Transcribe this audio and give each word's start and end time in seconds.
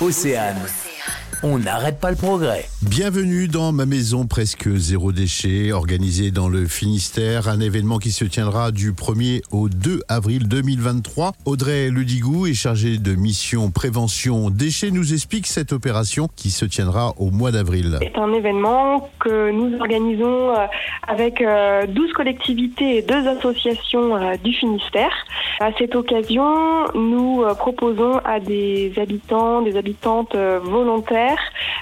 Océane. 0.00 0.87
On 1.44 1.60
n'arrête 1.60 2.00
pas 2.00 2.10
le 2.10 2.16
progrès. 2.16 2.64
Bienvenue 2.82 3.46
dans 3.46 3.70
ma 3.70 3.86
maison 3.86 4.26
presque 4.26 4.68
zéro 4.74 5.12
déchet, 5.12 5.70
organisée 5.70 6.32
dans 6.32 6.48
le 6.48 6.66
Finistère, 6.66 7.48
un 7.48 7.60
événement 7.60 7.98
qui 7.98 8.10
se 8.10 8.24
tiendra 8.24 8.72
du 8.72 8.90
1er 8.90 9.42
au 9.52 9.68
2 9.68 10.00
avril 10.08 10.48
2023. 10.48 11.32
Audrey 11.44 11.90
Ludigou 11.90 12.48
est 12.48 12.54
chargée 12.54 12.98
de 12.98 13.14
mission 13.14 13.70
prévention 13.70 14.50
déchets, 14.50 14.90
nous 14.90 15.12
explique 15.12 15.46
cette 15.46 15.72
opération 15.72 16.28
qui 16.34 16.50
se 16.50 16.64
tiendra 16.64 17.14
au 17.18 17.30
mois 17.30 17.52
d'avril. 17.52 17.98
C'est 18.02 18.18
un 18.18 18.32
événement 18.32 19.08
que 19.20 19.52
nous 19.52 19.78
organisons 19.78 20.50
euh, 20.50 20.66
avec 21.06 21.40
euh, 21.40 21.86
12 21.86 22.14
collectivités 22.14 22.96
et 22.96 23.02
deux 23.02 23.28
associations 23.28 24.16
euh, 24.16 24.36
du 24.42 24.52
Finistère. 24.52 25.12
À 25.60 25.72
cette 25.76 25.96
occasion, 25.96 26.86
nous 26.94 27.42
euh, 27.42 27.52
proposons 27.54 28.18
à 28.24 28.38
des 28.38 28.92
habitants, 28.96 29.60
des 29.62 29.76
habitantes 29.76 30.36
euh, 30.36 30.60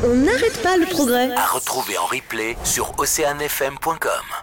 On 0.07 0.13
n'arrête 0.13 0.61
pas 0.61 0.77
le 0.77 0.85
progrès. 0.85 1.31
À 1.35 1.47
retrouver 1.47 1.97
en 1.97 2.05
replay 2.05 2.55
sur 2.63 2.93
oceanfm.com. 2.99 4.34